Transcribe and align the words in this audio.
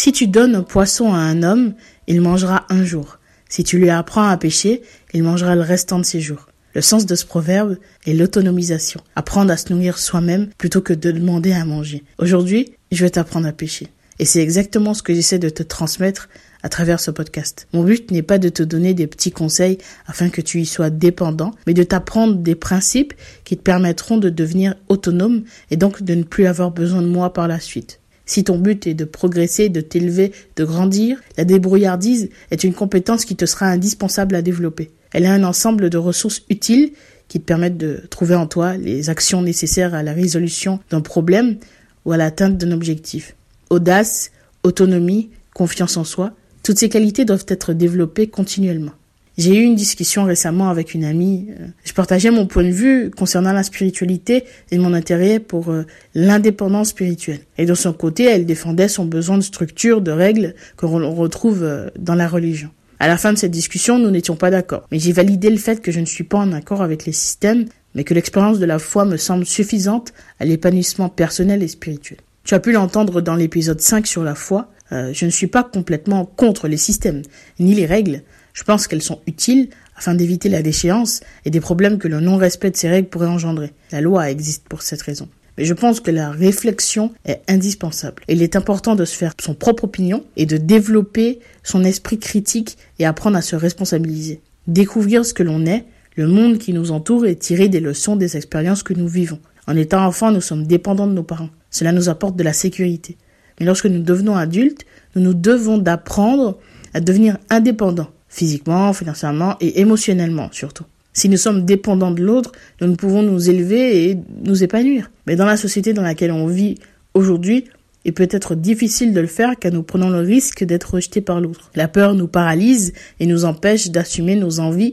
Si 0.00 0.12
tu 0.12 0.28
donnes 0.28 0.54
un 0.54 0.62
poisson 0.62 1.12
à 1.12 1.18
un 1.18 1.42
homme, 1.42 1.74
il 2.06 2.20
mangera 2.20 2.66
un 2.68 2.84
jour. 2.84 3.18
Si 3.48 3.64
tu 3.64 3.78
lui 3.78 3.90
apprends 3.90 4.28
à 4.28 4.36
pêcher, 4.36 4.82
il 5.12 5.24
mangera 5.24 5.56
le 5.56 5.62
restant 5.62 5.98
de 5.98 6.04
ses 6.04 6.20
jours. 6.20 6.46
Le 6.74 6.82
sens 6.82 7.04
de 7.04 7.16
ce 7.16 7.26
proverbe 7.26 7.78
est 8.06 8.14
l'autonomisation. 8.14 9.00
Apprendre 9.16 9.50
à 9.50 9.56
se 9.56 9.72
nourrir 9.72 9.98
soi-même 9.98 10.50
plutôt 10.56 10.82
que 10.82 10.92
de 10.92 11.10
demander 11.10 11.52
à 11.52 11.64
manger. 11.64 12.04
Aujourd'hui, 12.18 12.74
je 12.92 13.04
vais 13.04 13.10
t'apprendre 13.10 13.48
à 13.48 13.52
pêcher. 13.52 13.88
Et 14.20 14.24
c'est 14.24 14.40
exactement 14.40 14.94
ce 14.94 15.02
que 15.02 15.12
j'essaie 15.12 15.40
de 15.40 15.48
te 15.48 15.64
transmettre 15.64 16.28
à 16.62 16.68
travers 16.68 17.00
ce 17.00 17.10
podcast. 17.10 17.66
Mon 17.72 17.82
but 17.82 18.12
n'est 18.12 18.22
pas 18.22 18.38
de 18.38 18.50
te 18.50 18.62
donner 18.62 18.94
des 18.94 19.08
petits 19.08 19.32
conseils 19.32 19.78
afin 20.06 20.28
que 20.28 20.40
tu 20.40 20.60
y 20.60 20.66
sois 20.66 20.90
dépendant, 20.90 21.50
mais 21.66 21.74
de 21.74 21.82
t'apprendre 21.82 22.36
des 22.36 22.54
principes 22.54 23.14
qui 23.42 23.56
te 23.56 23.62
permettront 23.62 24.18
de 24.18 24.30
devenir 24.30 24.76
autonome 24.88 25.42
et 25.72 25.76
donc 25.76 26.04
de 26.04 26.14
ne 26.14 26.22
plus 26.22 26.46
avoir 26.46 26.70
besoin 26.70 27.02
de 27.02 27.08
moi 27.08 27.32
par 27.32 27.48
la 27.48 27.58
suite. 27.58 27.98
Si 28.28 28.44
ton 28.44 28.58
but 28.58 28.86
est 28.86 28.92
de 28.92 29.06
progresser, 29.06 29.70
de 29.70 29.80
t'élever, 29.80 30.32
de 30.56 30.64
grandir, 30.64 31.18
la 31.38 31.46
débrouillardise 31.46 32.28
est 32.50 32.62
une 32.62 32.74
compétence 32.74 33.24
qui 33.24 33.36
te 33.36 33.46
sera 33.46 33.66
indispensable 33.66 34.34
à 34.34 34.42
développer. 34.42 34.90
Elle 35.12 35.24
est 35.24 35.28
un 35.28 35.44
ensemble 35.44 35.88
de 35.88 35.96
ressources 35.96 36.42
utiles 36.50 36.92
qui 37.28 37.40
te 37.40 37.46
permettent 37.46 37.78
de 37.78 38.02
trouver 38.10 38.34
en 38.34 38.46
toi 38.46 38.76
les 38.76 39.08
actions 39.08 39.40
nécessaires 39.40 39.94
à 39.94 40.02
la 40.02 40.12
résolution 40.12 40.78
d'un 40.90 41.00
problème 41.00 41.56
ou 42.04 42.12
à 42.12 42.18
l'atteinte 42.18 42.58
d'un 42.58 42.72
objectif. 42.72 43.34
Audace, 43.70 44.30
autonomie, 44.62 45.30
confiance 45.54 45.96
en 45.96 46.04
soi, 46.04 46.34
toutes 46.62 46.78
ces 46.78 46.90
qualités 46.90 47.24
doivent 47.24 47.46
être 47.48 47.72
développées 47.72 48.26
continuellement. 48.26 48.92
J'ai 49.38 49.54
eu 49.54 49.62
une 49.62 49.76
discussion 49.76 50.24
récemment 50.24 50.68
avec 50.68 50.94
une 50.94 51.04
amie. 51.04 51.46
Euh, 51.50 51.68
je 51.84 51.92
partageais 51.92 52.32
mon 52.32 52.46
point 52.46 52.64
de 52.64 52.70
vue 52.70 53.12
concernant 53.12 53.52
la 53.52 53.62
spiritualité 53.62 54.44
et 54.72 54.78
mon 54.78 54.92
intérêt 54.92 55.38
pour 55.38 55.70
euh, 55.70 55.86
l'indépendance 56.16 56.88
spirituelle. 56.88 57.38
Et 57.56 57.64
de 57.64 57.74
son 57.74 57.92
côté, 57.92 58.24
elle 58.24 58.46
défendait 58.46 58.88
son 58.88 59.04
besoin 59.04 59.38
de 59.38 59.42
structure, 59.42 60.00
de 60.00 60.10
règles 60.10 60.56
que 60.76 60.86
l'on 60.86 61.14
retrouve 61.14 61.62
euh, 61.62 61.88
dans 61.96 62.16
la 62.16 62.26
religion. 62.26 62.70
À 62.98 63.06
la 63.06 63.16
fin 63.16 63.32
de 63.32 63.38
cette 63.38 63.52
discussion, 63.52 64.00
nous 64.00 64.10
n'étions 64.10 64.34
pas 64.34 64.50
d'accord. 64.50 64.82
Mais 64.90 64.98
j'ai 64.98 65.12
validé 65.12 65.50
le 65.50 65.56
fait 65.56 65.80
que 65.80 65.92
je 65.92 66.00
ne 66.00 66.06
suis 66.06 66.24
pas 66.24 66.38
en 66.38 66.52
accord 66.52 66.82
avec 66.82 67.06
les 67.06 67.12
systèmes, 67.12 67.66
mais 67.94 68.02
que 68.02 68.14
l'expérience 68.14 68.58
de 68.58 68.66
la 68.66 68.80
foi 68.80 69.04
me 69.04 69.16
semble 69.16 69.46
suffisante 69.46 70.12
à 70.40 70.46
l'épanouissement 70.46 71.08
personnel 71.08 71.62
et 71.62 71.68
spirituel. 71.68 72.18
Tu 72.42 72.54
as 72.54 72.60
pu 72.60 72.72
l'entendre 72.72 73.20
dans 73.20 73.36
l'épisode 73.36 73.80
5 73.80 74.06
sur 74.06 74.24
la 74.24 74.34
foi. 74.34 74.68
Je 74.90 75.24
ne 75.24 75.30
suis 75.30 75.46
pas 75.46 75.64
complètement 75.64 76.24
contre 76.24 76.68
les 76.68 76.76
systèmes, 76.76 77.22
ni 77.58 77.74
les 77.74 77.86
règles, 77.86 78.22
je 78.58 78.64
pense 78.64 78.88
qu'elles 78.88 79.02
sont 79.02 79.20
utiles 79.28 79.68
afin 79.96 80.14
d'éviter 80.14 80.48
la 80.48 80.62
déchéance 80.62 81.20
et 81.44 81.50
des 81.50 81.60
problèmes 81.60 81.98
que 81.98 82.08
le 82.08 82.18
non-respect 82.18 82.72
de 82.72 82.76
ces 82.76 82.88
règles 82.88 83.08
pourrait 83.08 83.28
engendrer. 83.28 83.72
La 83.92 84.00
loi 84.00 84.32
existe 84.32 84.66
pour 84.68 84.82
cette 84.82 85.02
raison. 85.02 85.28
Mais 85.56 85.64
je 85.64 85.74
pense 85.74 86.00
que 86.00 86.10
la 86.10 86.32
réflexion 86.32 87.12
est 87.24 87.40
indispensable. 87.46 88.24
Il 88.26 88.42
est 88.42 88.56
important 88.56 88.96
de 88.96 89.04
se 89.04 89.14
faire 89.14 89.34
son 89.40 89.54
propre 89.54 89.84
opinion 89.84 90.24
et 90.36 90.44
de 90.44 90.56
développer 90.56 91.38
son 91.62 91.84
esprit 91.84 92.18
critique 92.18 92.78
et 92.98 93.06
apprendre 93.06 93.36
à 93.36 93.42
se 93.42 93.54
responsabiliser. 93.54 94.40
Découvrir 94.66 95.24
ce 95.24 95.34
que 95.34 95.44
l'on 95.44 95.64
est, 95.64 95.84
le 96.16 96.26
monde 96.26 96.58
qui 96.58 96.72
nous 96.72 96.90
entoure 96.90 97.26
et 97.26 97.36
tirer 97.36 97.68
des 97.68 97.80
leçons 97.80 98.16
des 98.16 98.36
expériences 98.36 98.82
que 98.82 98.94
nous 98.94 99.06
vivons. 99.06 99.38
En 99.68 99.76
étant 99.76 100.04
enfant, 100.04 100.32
nous 100.32 100.40
sommes 100.40 100.66
dépendants 100.66 101.06
de 101.06 101.12
nos 101.12 101.22
parents. 101.22 101.50
Cela 101.70 101.92
nous 101.92 102.08
apporte 102.08 102.34
de 102.34 102.42
la 102.42 102.52
sécurité. 102.52 103.16
Mais 103.58 103.66
lorsque 103.66 103.86
nous 103.86 104.02
devenons 104.02 104.36
adultes, 104.36 104.84
nous 105.14 105.22
nous 105.22 105.34
devons 105.34 105.78
d'apprendre 105.78 106.58
à 106.94 107.00
devenir 107.00 107.38
indépendants 107.50 108.10
physiquement, 108.28 108.92
financièrement 108.92 109.56
et 109.60 109.80
émotionnellement 109.80 110.48
surtout. 110.52 110.84
Si 111.12 111.28
nous 111.28 111.36
sommes 111.36 111.64
dépendants 111.64 112.12
de 112.12 112.22
l'autre, 112.22 112.52
nous 112.80 112.86
ne 112.86 112.94
pouvons 112.94 113.22
nous 113.22 113.50
élever 113.50 114.10
et 114.10 114.18
nous 114.44 114.62
épanouir. 114.62 115.10
Mais 115.26 115.34
dans 115.34 115.46
la 115.46 115.56
société 115.56 115.92
dans 115.92 116.02
laquelle 116.02 116.30
on 116.30 116.46
vit 116.46 116.76
aujourd'hui, 117.14 117.64
il 118.04 118.12
peut 118.12 118.28
être 118.30 118.54
difficile 118.54 119.12
de 119.12 119.20
le 119.20 119.26
faire 119.26 119.56
car 119.58 119.72
nous 119.72 119.82
prenons 119.82 120.10
le 120.10 120.20
risque 120.20 120.62
d'être 120.62 120.94
rejetés 120.94 121.20
par 121.20 121.40
l'autre. 121.40 121.70
La 121.74 121.88
peur 121.88 122.14
nous 122.14 122.28
paralyse 122.28 122.92
et 123.18 123.26
nous 123.26 123.44
empêche 123.44 123.90
d'assumer 123.90 124.36
nos 124.36 124.60
envies 124.60 124.92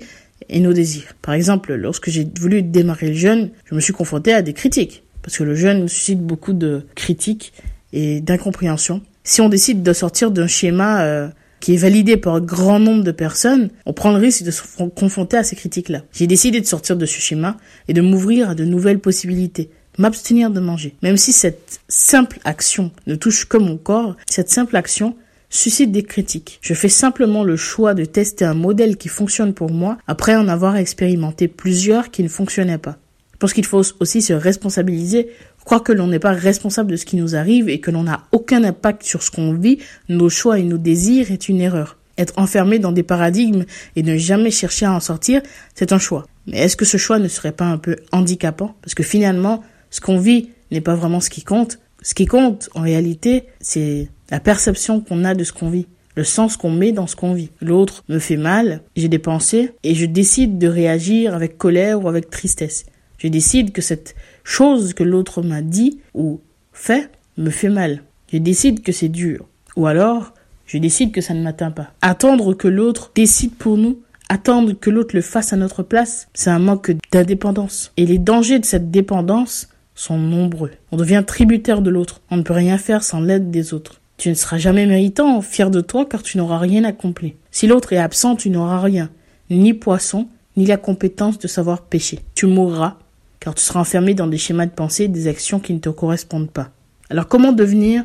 et 0.49 0.59
nos 0.59 0.73
désirs. 0.73 1.13
Par 1.21 1.33
exemple, 1.35 1.75
lorsque 1.75 2.09
j'ai 2.09 2.27
voulu 2.39 2.63
démarrer 2.63 3.09
le 3.09 3.13
jeûne, 3.13 3.51
je 3.65 3.75
me 3.75 3.79
suis 3.79 3.93
confronté 3.93 4.33
à 4.33 4.41
des 4.41 4.53
critiques. 4.53 5.03
Parce 5.21 5.37
que 5.37 5.43
le 5.43 5.55
jeûne 5.55 5.87
suscite 5.87 6.21
beaucoup 6.21 6.53
de 6.53 6.83
critiques 6.95 7.53
et 7.93 8.21
d'incompréhension. 8.21 9.01
Si 9.23 9.41
on 9.41 9.49
décide 9.49 9.83
de 9.83 9.93
sortir 9.93 10.31
d'un 10.31 10.47
schéma 10.47 11.03
euh, 11.03 11.29
qui 11.59 11.73
est 11.73 11.77
validé 11.77 12.17
par 12.17 12.35
un 12.35 12.41
grand 12.41 12.79
nombre 12.79 13.03
de 13.03 13.11
personnes, 13.11 13.69
on 13.85 13.93
prend 13.93 14.11
le 14.11 14.19
risque 14.19 14.43
de 14.43 14.51
se 14.51 14.61
confronter 14.95 15.37
à 15.37 15.43
ces 15.43 15.55
critiques-là. 15.55 16.03
J'ai 16.11 16.27
décidé 16.27 16.61
de 16.61 16.65
sortir 16.65 16.95
de 16.95 17.05
ce 17.05 17.19
schéma 17.19 17.57
et 17.87 17.93
de 17.93 18.01
m'ouvrir 18.01 18.51
à 18.51 18.55
de 18.55 18.65
nouvelles 18.65 18.99
possibilités 18.99 19.69
m'abstenir 19.97 20.51
de 20.51 20.59
manger. 20.59 20.95
Même 21.01 21.17
si 21.17 21.31
cette 21.31 21.79
simple 21.87 22.39
action 22.43 22.91
ne 23.07 23.15
touche 23.15 23.47
que 23.47 23.57
mon 23.57 23.77
corps, 23.77 24.15
cette 24.27 24.49
simple 24.49 24.75
action 24.75 25.15
suscite 25.49 25.91
des 25.91 26.03
critiques. 26.03 26.59
Je 26.61 26.73
fais 26.73 26.89
simplement 26.89 27.43
le 27.43 27.55
choix 27.55 27.93
de 27.93 28.05
tester 28.05 28.45
un 28.45 28.53
modèle 28.53 28.97
qui 28.97 29.07
fonctionne 29.07 29.53
pour 29.53 29.71
moi 29.71 29.97
après 30.07 30.35
en 30.35 30.47
avoir 30.47 30.75
expérimenté 30.75 31.47
plusieurs 31.47 32.11
qui 32.11 32.23
ne 32.23 32.27
fonctionnaient 32.27 32.77
pas. 32.77 32.97
Je 33.33 33.39
pense 33.39 33.53
qu'il 33.53 33.65
faut 33.65 33.81
aussi 33.99 34.21
se 34.21 34.33
responsabiliser 34.33 35.27
Croire 35.65 35.83
que 35.83 35.91
l'on 35.91 36.07
n'est 36.07 36.19
pas 36.19 36.31
responsable 36.31 36.91
de 36.91 36.95
ce 36.95 37.05
qui 37.05 37.15
nous 37.15 37.35
arrive 37.35 37.69
et 37.69 37.79
que 37.79 37.89
l'on 37.89 38.03
n'a 38.03 38.23
aucun 38.31 38.63
impact 38.63 39.03
sur 39.03 39.23
ce 39.23 39.31
qu'on 39.31 39.53
vit, 39.53 39.79
nos 40.09 40.29
choix 40.29 40.59
et 40.59 40.63
nos 40.63 40.77
désirs 40.77 41.31
est 41.31 41.49
une 41.49 41.59
erreur. 41.59 41.97
Être 42.19 42.37
enfermé 42.37 42.77
dans 42.77 42.91
des 42.91 43.03
paradigmes 43.03 43.65
et 43.95 44.03
ne 44.03 44.15
jamais 44.15 44.51
chercher 44.51 44.85
à 44.85 44.93
en 44.93 44.99
sortir, 44.99 45.41
c'est 45.73 45.91
un 45.91 45.97
choix. 45.97 46.27
Mais 46.45 46.59
est-ce 46.59 46.77
que 46.77 46.85
ce 46.85 46.97
choix 46.97 47.17
ne 47.17 47.27
serait 47.27 47.51
pas 47.51 47.65
un 47.65 47.79
peu 47.79 47.95
handicapant? 48.11 48.75
Parce 48.83 48.93
que 48.93 49.03
finalement, 49.03 49.63
ce 49.89 50.01
qu'on 50.01 50.19
vit 50.19 50.51
n'est 50.71 50.81
pas 50.81 50.95
vraiment 50.95 51.19
ce 51.19 51.31
qui 51.31 51.43
compte. 51.43 51.79
Ce 52.03 52.13
qui 52.13 52.27
compte, 52.27 52.69
en 52.75 52.81
réalité, 52.81 53.45
c'est 53.59 54.09
la 54.29 54.39
perception 54.39 55.01
qu'on 55.01 55.25
a 55.25 55.33
de 55.33 55.43
ce 55.43 55.51
qu'on 55.51 55.71
vit, 55.71 55.87
le 56.15 56.23
sens 56.23 56.57
qu'on 56.57 56.69
met 56.69 56.91
dans 56.91 57.07
ce 57.07 57.15
qu'on 57.15 57.33
vit. 57.33 57.49
L'autre 57.59 58.03
me 58.07 58.19
fait 58.19 58.37
mal, 58.37 58.81
j'ai 58.95 59.07
des 59.07 59.19
pensées, 59.19 59.71
et 59.83 59.95
je 59.95 60.05
décide 60.05 60.59
de 60.59 60.67
réagir 60.67 61.33
avec 61.33 61.57
colère 61.57 62.03
ou 62.03 62.07
avec 62.07 62.29
tristesse. 62.29 62.85
Je 63.17 63.27
décide 63.27 63.71
que 63.71 63.81
cette 63.81 64.15
chose 64.43 64.93
que 64.93 65.03
l'autre 65.03 65.41
m'a 65.41 65.61
dit 65.61 65.99
ou 66.13 66.41
fait 66.73 67.09
me 67.37 67.49
fait 67.49 67.69
mal. 67.69 68.03
Je 68.31 68.37
décide 68.37 68.81
que 68.81 68.91
c'est 68.91 69.09
dur. 69.09 69.45
Ou 69.75 69.87
alors, 69.87 70.33
je 70.65 70.77
décide 70.77 71.11
que 71.11 71.21
ça 71.21 71.33
ne 71.33 71.43
m'atteint 71.43 71.71
pas. 71.71 71.91
Attendre 72.01 72.53
que 72.53 72.67
l'autre 72.67 73.11
décide 73.13 73.53
pour 73.55 73.77
nous, 73.77 73.99
attendre 74.29 74.73
que 74.73 74.89
l'autre 74.89 75.15
le 75.15 75.21
fasse 75.21 75.53
à 75.53 75.57
notre 75.57 75.83
place, 75.83 76.27
c'est 76.33 76.49
un 76.49 76.59
manque 76.59 76.91
d'indépendance. 77.11 77.91
Et 77.97 78.05
les 78.05 78.17
dangers 78.17 78.59
de 78.59 78.65
cette 78.65 78.91
dépendance 78.91 79.69
sont 79.93 80.17
nombreux. 80.17 80.71
On 80.91 80.97
devient 80.97 81.23
tributaire 81.25 81.81
de 81.81 81.89
l'autre. 81.89 82.21
On 82.29 82.37
ne 82.37 82.41
peut 82.41 82.53
rien 82.53 82.77
faire 82.77 83.03
sans 83.03 83.21
l'aide 83.21 83.51
des 83.51 83.73
autres. 83.73 84.01
Tu 84.17 84.29
ne 84.29 84.33
seras 84.33 84.57
jamais 84.57 84.85
méritant, 84.85 85.41
fier 85.41 85.69
de 85.69 85.81
toi, 85.81 86.05
car 86.05 86.23
tu 86.23 86.37
n'auras 86.37 86.57
rien 86.57 86.83
accompli. 86.83 87.35
Si 87.51 87.67
l'autre 87.67 87.93
est 87.93 87.97
absent, 87.97 88.35
tu 88.35 88.49
n'auras 88.49 88.79
rien. 88.79 89.09
Ni 89.49 89.73
poisson, 89.73 90.27
ni 90.57 90.65
la 90.65 90.77
compétence 90.77 91.37
de 91.37 91.47
savoir 91.47 91.81
pêcher. 91.81 92.19
Tu 92.33 92.45
mourras 92.47 92.97
car 93.45 93.53
tu 93.53 93.63
seras 93.63 93.79
enfermé 93.79 94.15
dans 94.15 94.25
des 94.25 94.39
schémas 94.39 94.65
de 94.65 94.71
pensée 94.71 95.03
et 95.03 95.07
des 95.07 95.27
actions 95.27 95.59
qui 95.59 95.71
ne 95.71 95.77
te 95.77 95.89
correspondent 95.89 96.49
pas. 96.49 96.71
Alors 97.11 97.27
comment 97.27 97.51
devenir 97.51 98.03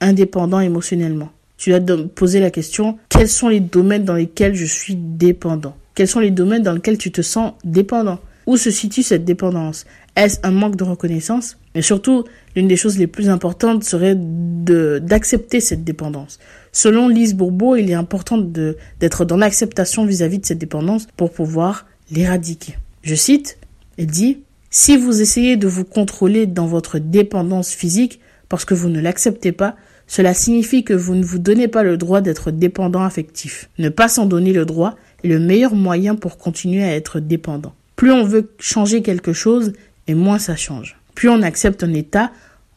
indépendant 0.00 0.60
émotionnellement? 0.60 1.30
Tu 1.56 1.70
dois 1.70 1.80
te 1.80 2.02
poser 2.02 2.38
la 2.38 2.52
question, 2.52 2.96
quels 3.08 3.28
sont 3.28 3.48
les 3.48 3.58
domaines 3.58 4.04
dans 4.04 4.14
lesquels 4.14 4.54
je 4.54 4.64
suis 4.64 4.94
dépendant? 4.94 5.76
Quels 5.96 6.06
sont 6.06 6.20
les 6.20 6.30
domaines 6.30 6.62
dans 6.62 6.74
lesquels 6.74 6.96
tu 6.96 7.10
te 7.10 7.22
sens 7.22 7.54
dépendant? 7.64 8.20
Où 8.46 8.56
se 8.56 8.70
situe 8.70 9.02
cette 9.02 9.24
dépendance? 9.24 9.84
Est-ce 10.14 10.38
un 10.44 10.52
manque 10.52 10.76
de 10.76 10.84
reconnaissance? 10.84 11.58
Mais 11.74 11.82
surtout, 11.82 12.22
l'une 12.54 12.68
des 12.68 12.76
choses 12.76 12.98
les 12.98 13.08
plus 13.08 13.30
importantes 13.30 13.82
serait 13.82 14.14
d'accepter 14.16 15.58
cette 15.60 15.82
dépendance. 15.82 16.38
Selon 16.70 17.08
Lise 17.08 17.34
Bourbeau, 17.34 17.74
il 17.74 17.90
est 17.90 17.94
important 17.94 18.38
d'être 18.38 19.24
dans 19.24 19.38
l'acceptation 19.38 20.06
vis-à-vis 20.06 20.38
de 20.38 20.46
cette 20.46 20.58
dépendance 20.58 21.08
pour 21.16 21.32
pouvoir 21.32 21.86
l'éradiquer. 22.12 22.78
Je 23.02 23.16
cite, 23.16 23.58
elle 23.98 24.06
dit, 24.06 24.38
si 24.70 24.96
vous 24.96 25.20
essayez 25.20 25.56
de 25.56 25.66
vous 25.66 25.84
contrôler 25.84 26.46
dans 26.46 26.66
votre 26.66 26.98
dépendance 26.98 27.70
physique 27.70 28.20
parce 28.48 28.64
que 28.64 28.74
vous 28.74 28.88
ne 28.88 29.00
l'acceptez 29.00 29.52
pas, 29.52 29.76
cela 30.06 30.34
signifie 30.34 30.84
que 30.84 30.94
vous 30.94 31.14
ne 31.14 31.24
vous 31.24 31.38
donnez 31.38 31.68
pas 31.68 31.82
le 31.82 31.96
droit 31.96 32.20
d'être 32.20 32.50
dépendant 32.50 33.02
affectif. 33.02 33.68
Ne 33.78 33.88
pas 33.90 34.08
s'en 34.08 34.26
donner 34.26 34.52
le 34.52 34.64
droit 34.64 34.96
est 35.22 35.28
le 35.28 35.38
meilleur 35.38 35.74
moyen 35.74 36.14
pour 36.16 36.38
continuer 36.38 36.82
à 36.82 36.94
être 36.94 37.20
dépendant. 37.20 37.74
Plus 37.96 38.12
on 38.12 38.24
veut 38.24 38.50
changer 38.58 39.02
quelque 39.02 39.32
chose, 39.32 39.72
et 40.06 40.14
moins 40.14 40.38
ça 40.38 40.56
change. 40.56 40.96
Plus 41.14 41.28
on 41.28 41.42
accepte 41.42 41.82
un 41.82 41.92
état, 41.92 42.30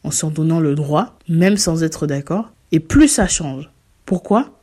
en 0.04 0.10
s'en 0.10 0.30
donnant 0.30 0.60
le 0.60 0.74
droit, 0.74 1.18
même 1.28 1.56
sans 1.56 1.84
être 1.84 2.06
d'accord, 2.06 2.50
et 2.72 2.80
plus 2.80 3.08
ça 3.08 3.28
change. 3.28 3.70
Pourquoi? 4.04 4.58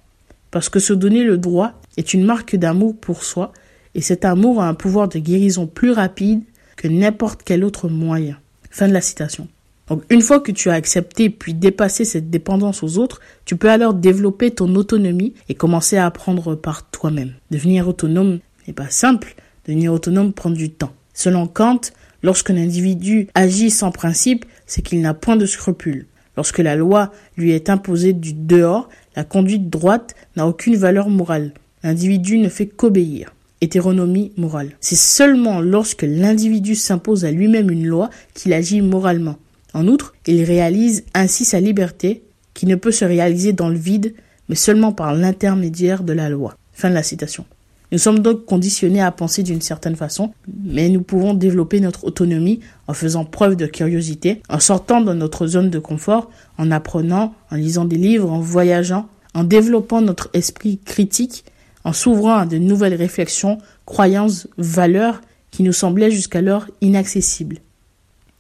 Parce 0.52 0.70
que 0.70 0.80
se 0.80 0.94
donner 0.94 1.24
le 1.24 1.38
droit 1.38 1.74
est 1.98 2.14
une 2.14 2.26
marque 2.26 2.56
d'amour 2.56 2.96
pour 3.00 3.24
soi, 3.24 3.54
et 3.96 4.02
cet 4.02 4.26
amour 4.26 4.62
a 4.62 4.68
un 4.68 4.74
pouvoir 4.74 5.08
de 5.08 5.18
guérison 5.18 5.66
plus 5.66 5.92
rapide 5.92 6.44
que 6.80 6.88
n'importe 6.88 7.42
quel 7.44 7.66
autre 7.66 7.90
moyen. 7.90 8.38
Fin 8.72 8.88
de 8.88 8.94
la 8.94 9.02
citation. 9.02 9.50
Donc 9.90 10.04
une 10.10 10.22
fois 10.22 10.40
que 10.40 10.54
tu 10.54 10.70
as 10.70 10.76
accepté 10.76 11.30
puis 11.30 11.54
dépassé 11.54 12.06
cette 12.06 12.30
dépendance 12.30 12.84
aux 12.84 12.98
autres, 12.98 13.20
tu 13.44 13.58
peux 13.58 13.70
alors 13.70 13.94
développer 13.94 14.52
ton 14.52 14.74
autonomie 14.76 15.34
et 15.50 15.56
commencer 15.56 15.98
à 15.98 16.06
apprendre 16.06 16.56
par 16.56 16.90
toi-même. 16.90 17.34
Devenir 17.52 17.86
autonome 17.90 18.40
n'est 18.66 18.74
pas 18.74 18.90
simple, 18.90 19.36
devenir 19.68 19.92
autonome 19.92 20.32
prend 20.32 20.52
du 20.52 20.70
temps. 20.70 20.94
Selon 21.14 21.48
Kant, 21.48 21.82
lorsqu'un 22.24 22.56
individu 22.56 23.28
agit 23.36 23.72
sans 23.72 23.92
principe, 23.92 24.46
c'est 24.66 24.82
qu'il 24.82 25.02
n'a 25.02 25.14
point 25.14 25.36
de 25.36 25.46
scrupules. 25.46 26.06
Lorsque 26.38 26.60
la 26.60 26.78
loi 26.78 27.12
lui 27.36 27.52
est 27.52 27.70
imposée 27.70 28.14
du 28.14 28.32
dehors, 28.32 28.88
la 29.18 29.26
conduite 29.26 29.70
droite 29.70 30.16
n'a 30.38 30.48
aucune 30.48 30.78
valeur 30.78 31.10
morale. 31.10 31.52
L'individu 31.84 32.38
ne 32.38 32.48
fait 32.48 32.68
qu'obéir. 32.68 33.34
Hétéronomie 33.62 34.32
morale. 34.38 34.72
C'est 34.80 34.96
seulement 34.96 35.60
lorsque 35.60 36.04
l'individu 36.04 36.76
s'impose 36.76 37.26
à 37.26 37.32
lui-même 37.32 37.70
une 37.70 37.86
loi 37.86 38.10
qu'il 38.34 38.54
agit 38.54 38.82
moralement. 38.82 39.38
En 39.74 39.88
outre, 39.88 40.14
il 40.26 40.44
réalise 40.44 41.04
ainsi 41.14 41.46
sa 41.46 41.60
liberté, 41.60 42.24
qui 42.54 42.66
ne 42.66 42.76
peut 42.76 42.92
se 42.92 43.06
réaliser 43.06 43.54
dans 43.54 43.70
le 43.70 43.78
vide, 43.78 44.14
mais 44.48 44.56
seulement 44.56 44.92
par 44.92 45.14
l'intermédiaire 45.14 46.04
de 46.04 46.14
la 46.14 46.30
loi. 46.30 46.56
Fin 46.74 46.90
de 46.90 46.96
la 46.96 47.04
citation. 47.04 47.46
Nous 47.92 47.98
sommes 47.98 48.20
donc 48.20 48.46
conditionnés 48.46 49.02
à 49.02 49.12
penser 49.12 49.42
d'une 49.42 49.62
certaine 49.62 49.96
façon, 49.96 50.32
mais 50.64 50.90
nous 50.90 51.02
pouvons 51.02 51.34
développer 51.34 51.80
notre 51.80 52.04
autonomie 52.04 52.60
en 52.88 52.94
faisant 52.94 53.26
preuve 53.26 53.56
de 53.56 53.66
curiosité, 53.66 54.44
en 54.48 54.60
sortant 54.60 55.02
de 55.02 55.14
notre 55.14 55.48
zone 55.48 55.72
de 55.72 55.80
confort, 55.80 56.30
en 56.60 56.70
apprenant, 56.70 57.34
en 57.50 57.56
lisant 57.56 57.86
des 57.86 57.98
livres, 57.98 58.32
en 58.32 58.40
voyageant, 58.40 59.08
en 59.34 59.44
développant 59.44 60.02
notre 60.02 60.30
esprit 60.34 60.80
critique, 60.86 61.46
en 61.84 61.94
s'ouvrant 61.94 62.38
à 62.38 62.46
de 62.46 62.58
nouvelles 62.58 62.96
réflexions, 62.96 63.58
croyances, 63.86 64.48
valeurs 64.58 65.22
qui 65.52 65.64
nous 65.64 65.74
semblaient 65.74 66.12
jusqu'alors 66.12 66.66
inaccessibles. 66.82 67.60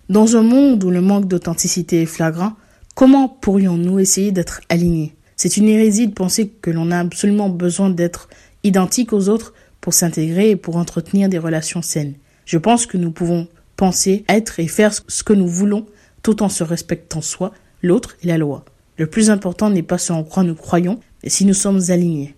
Dans 0.09 0.36
un 0.36 0.41
monde 0.41 0.83
où 0.83 0.89
le 0.89 1.01
manque 1.01 1.27
d'authenticité 1.27 2.01
est 2.01 2.07
flagrant, 2.07 2.53
comment 2.95 3.30
pourrions-nous 3.30 4.00
essayer 4.00 4.31
d'être 4.31 4.62
alignés? 4.69 5.15
C'est 5.36 5.57
une 5.57 5.69
hérésie 5.69 6.07
de 6.07 6.13
penser 6.13 6.50
que 6.50 6.71
l'on 6.71 6.91
a 6.91 7.00
absolument 7.00 7.50
besoin 7.50 7.89
d'être 7.89 8.27
identique 8.63 9.13
aux 9.13 9.30
autres 9.30 9.53
pour 9.80 9.94
s'intégrer 9.94 10.50
et 10.50 10.56
pour 10.56 10.75
entretenir 10.75 11.30
des 11.30 11.38
relations 11.38 11.81
saines. 11.81 12.15
Je 12.45 12.57
pense 12.57 12.86
que 12.86 12.97
nous 12.97 13.12
pouvons 13.12 13.47
penser, 13.77 14.25
être 14.27 14.59
et 14.59 14.68
faire 14.68 14.94
ce 14.94 15.24
que 15.24 15.33
nous 15.33 15.47
voulons 15.47 15.86
tout 16.24 16.44
en 16.44 16.50
se 16.50 16.63
respectant 16.63 17.21
soi, 17.21 17.53
l'autre 17.81 18.18
et 18.21 18.27
la 18.27 18.38
loi. 18.38 18.65
Le 18.97 19.07
plus 19.07 19.30
important 19.30 19.69
n'est 19.69 19.83
pas 19.83 19.97
ce 19.97 20.12
en 20.12 20.24
quoi 20.24 20.44
nous 20.44 20.56
croyons, 20.56 21.00
mais 21.24 21.30
si 21.30 21.45
nous 21.45 21.53
sommes 21.53 21.80
alignés. 21.89 22.36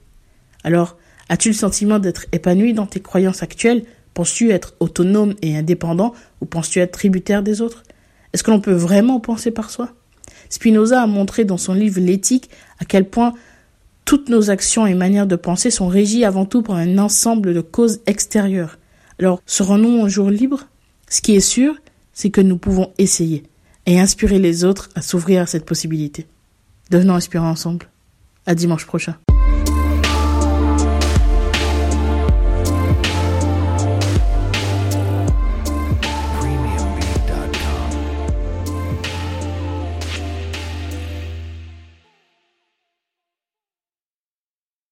Alors, 0.64 0.98
as-tu 1.30 1.50
le 1.50 1.54
sentiment 1.54 2.00
d'être 2.00 2.26
épanoui 2.32 2.74
dans 2.74 2.86
tes 2.86 3.00
croyances 3.00 3.44
actuelles? 3.44 3.84
Penses-tu 4.14 4.52
être 4.52 4.76
autonome 4.80 5.36
et 5.42 5.56
indépendant 5.56 6.14
ou 6.42 6.46
penses-tu 6.46 6.80
être 6.80 6.92
tributaire 6.92 7.44
des 7.44 7.62
autres? 7.62 7.84
Est-ce 8.34 8.44
que 8.44 8.52
l'on 8.52 8.62
peut 8.62 8.74
vraiment 8.74 9.20
penser 9.20 9.52
par 9.52 9.70
soi? 9.70 9.90
Spinoza 10.50 11.02
a 11.02 11.08
montré 11.08 11.46
dans 11.46 11.58
son 11.58 11.74
livre 11.74 12.00
L'éthique 12.00 12.50
à 12.80 12.86
quel 12.86 13.08
point 13.08 13.34
toutes 14.06 14.30
nos 14.30 14.50
actions 14.50 14.86
et 14.86 14.94
manières 14.94 15.28
de 15.28 15.36
penser 15.36 15.72
sont 15.72 15.88
régies 15.88 16.26
avant 16.26 16.46
tout 16.46 16.62
par 16.62 16.76
un 16.76 16.98
ensemble 16.98 17.54
de 17.54 17.62
causes 17.62 18.02
extérieures. 18.08 18.78
Alors, 19.20 19.42
serons-nous 19.46 20.04
un 20.04 20.10
jour 20.10 20.30
libres? 20.30 20.68
Ce 21.10 21.22
qui 21.22 21.36
est 21.36 21.40
sûr, 21.40 21.76
c'est 22.14 22.30
que 22.30 22.42
nous 22.42 22.58
pouvons 22.58 22.92
essayer 22.98 23.44
et 23.86 24.00
inspirer 24.00 24.40
les 24.40 24.64
autres 24.64 24.90
à 24.96 25.02
s'ouvrir 25.02 25.42
à 25.42 25.46
cette 25.46 25.66
possibilité. 25.66 26.28
Devenons 26.90 27.16
inspirants 27.16 27.50
ensemble. 27.50 27.88
À 28.46 28.56
dimanche 28.56 28.86
prochain. 28.86 29.16